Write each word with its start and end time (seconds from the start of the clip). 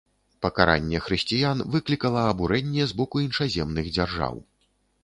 Пакаранне 0.45 1.01
хрысціян 1.07 1.61
выклікала 1.75 2.25
абурэнне 2.33 2.83
з 2.95 2.99
боку 3.03 3.25
іншаземных 3.29 3.85
дзяржаў. 3.97 4.35